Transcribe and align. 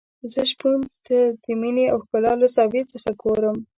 زه 0.31 0.41
شپون 0.51 0.79
ته 1.05 1.17
د 1.43 1.45
مينې 1.61 1.85
او 1.91 1.97
ښکلا 2.03 2.33
له 2.41 2.47
زاویې 2.55 2.83
څخه 2.91 3.09
ګورم. 3.21 3.57